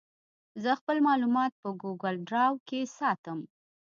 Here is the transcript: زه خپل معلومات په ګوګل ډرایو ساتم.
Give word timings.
زه 0.63 0.71
خپل 0.79 0.97
معلومات 1.07 1.51
په 1.61 1.69
ګوګل 1.81 2.15
ډرایو 2.27 2.91
ساتم. 2.97 3.39